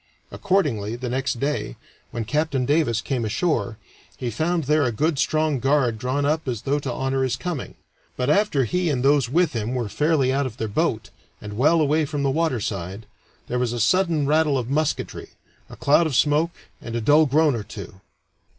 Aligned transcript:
Accordingly, 0.31 0.95
the 0.95 1.09
next 1.11 1.39
day, 1.39 1.75
when 2.09 2.25
Captain 2.25 2.65
Davis 2.65 3.01
came 3.01 3.23
ashore, 3.23 3.77
he 4.17 4.31
found 4.31 4.63
there 4.63 4.81
a 4.83 4.91
good 4.91 5.19
strong 5.19 5.59
guard 5.59 5.99
drawn 5.99 6.25
up 6.25 6.47
as 6.47 6.63
though 6.63 6.79
to 6.79 6.91
honor 6.91 7.21
his 7.21 7.35
coming. 7.35 7.75
But 8.17 8.27
after 8.27 8.63
he 8.63 8.89
and 8.89 9.03
those 9.05 9.29
with 9.29 9.53
him 9.53 9.75
were 9.75 9.89
fairly 9.89 10.33
out 10.33 10.47
of 10.47 10.57
their 10.57 10.67
boat, 10.67 11.11
and 11.39 11.53
well 11.55 11.79
away 11.79 12.05
from 12.05 12.23
the 12.23 12.31
water 12.31 12.59
side, 12.59 13.05
there 13.47 13.59
was 13.59 13.73
a 13.73 13.79
sudden 13.79 14.25
rattle 14.25 14.57
of 14.57 14.71
musketry, 14.71 15.33
a 15.69 15.75
cloud 15.75 16.07
of 16.07 16.15
smoke, 16.15 16.49
and 16.81 16.95
a 16.95 16.99
dull 17.01 17.27
groan 17.27 17.53
or 17.53 17.61
two. 17.61 18.01